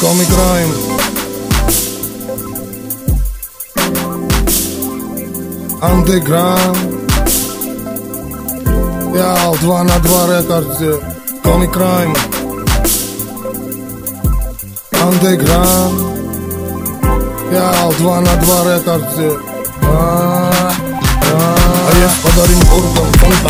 [0.00, 0.70] Ком играем
[5.80, 6.78] Андеграунд
[9.14, 11.00] Ял, два на два рекордзе
[11.42, 12.14] Коми Крайм
[15.00, 16.00] Андеграунд
[17.52, 19.38] Ял, два на два рекордзе
[19.82, 20.72] А,
[21.32, 22.95] а я подарим ургам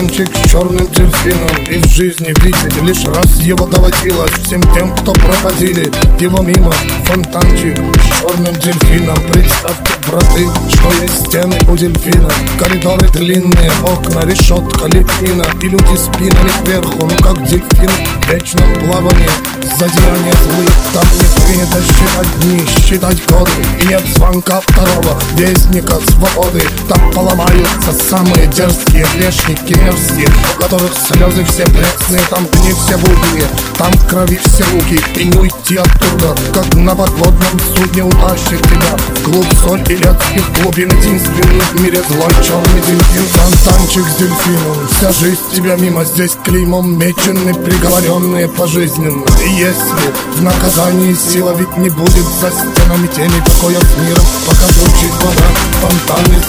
[0.00, 5.12] фонтанчик с черным дельфином И в жизни видеть лишь раз его доводилось Всем тем, кто
[5.12, 6.72] проходили его мимо.
[7.04, 9.18] Фонтанчик с черным дельфином.
[9.30, 12.30] Представьте, браты, что есть стены у дельфина.
[12.58, 17.90] Коридоры длинные, окна, решетка, лепнина И люди спинами кверху, ну как дельфин.
[18.22, 19.30] В вечном плавании
[19.78, 23.50] Задеяния злых, там не принято считать дни, считать годы.
[23.80, 26.62] И нет звонка второго вестника свободы.
[26.88, 33.46] Там поломаются самые дерзкие грешники мерзкие У которых слезы все пресные, там дни все будние
[33.78, 38.96] Там в крови все руки, и не уйти оттуда Как на подводном судне утащит тебя.
[39.24, 43.24] Вглубь соль и летских глубин Единственный в мире злой черный дельфин.
[43.32, 46.04] Фонтанчик с дельфином Вся жизнь тебя мимо.
[46.04, 49.24] Здесь клеймом мечены Приговоренные пожизненно.
[49.44, 55.06] И если в наказании сила ведь не будет Za ścianami cienie pokoju chmurą Paka rzuci
[55.18, 55.46] woda,
[55.80, 56.40] fontany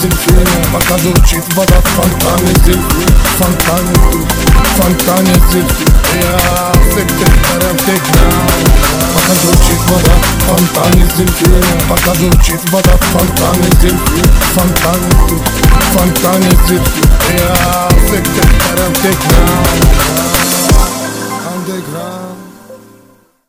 [21.71, 22.50] Underground.